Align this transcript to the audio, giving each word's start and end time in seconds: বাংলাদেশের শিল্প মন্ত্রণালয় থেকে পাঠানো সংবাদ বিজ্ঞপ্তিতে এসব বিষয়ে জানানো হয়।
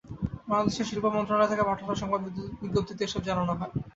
বাংলাদেশের 0.47 0.87
শিল্প 0.89 1.05
মন্ত্রণালয় 1.09 1.51
থেকে 1.51 1.67
পাঠানো 1.69 1.93
সংবাদ 2.01 2.21
বিজ্ঞপ্তিতে 2.61 3.01
এসব 3.03 3.19
বিষয়ে 3.19 3.29
জানানো 3.29 3.51
হয়। 3.51 3.71